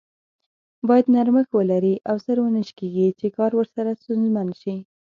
[0.87, 4.75] بايد نرمښت ولري او زر و نه شکیږي چې کار ورسره ستونزمن شي.